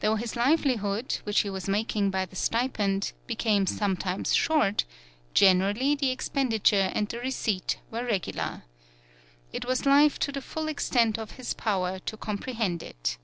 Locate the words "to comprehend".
12.00-12.82